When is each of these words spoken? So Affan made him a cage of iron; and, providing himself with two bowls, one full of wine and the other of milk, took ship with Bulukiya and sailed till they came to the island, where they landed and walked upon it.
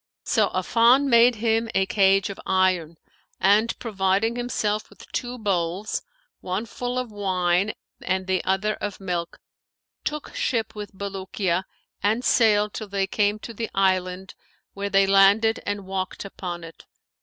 So 0.23 0.49
Affan 0.49 1.03
made 1.09 1.35
him 1.35 1.69
a 1.75 1.85
cage 1.85 2.31
of 2.31 2.39
iron; 2.47 2.97
and, 3.39 3.77
providing 3.77 4.35
himself 4.35 4.89
with 4.89 5.05
two 5.11 5.37
bowls, 5.37 6.01
one 6.39 6.65
full 6.65 6.97
of 6.97 7.11
wine 7.11 7.73
and 8.01 8.25
the 8.25 8.43
other 8.43 8.73
of 8.77 8.99
milk, 8.99 9.39
took 10.03 10.33
ship 10.33 10.73
with 10.73 10.97
Bulukiya 10.97 11.65
and 12.01 12.25
sailed 12.25 12.73
till 12.73 12.87
they 12.87 13.05
came 13.05 13.37
to 13.41 13.53
the 13.53 13.69
island, 13.75 14.33
where 14.73 14.89
they 14.89 15.05
landed 15.05 15.59
and 15.67 15.85
walked 15.85 16.25
upon 16.25 16.63
it. 16.63 16.87